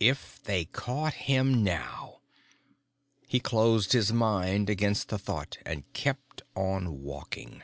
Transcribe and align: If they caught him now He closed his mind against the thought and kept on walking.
If 0.00 0.42
they 0.42 0.64
caught 0.64 1.12
him 1.12 1.62
now 1.62 2.22
He 3.28 3.40
closed 3.40 3.92
his 3.92 4.10
mind 4.10 4.70
against 4.70 5.10
the 5.10 5.18
thought 5.18 5.58
and 5.66 5.84
kept 5.92 6.40
on 6.56 7.02
walking. 7.02 7.62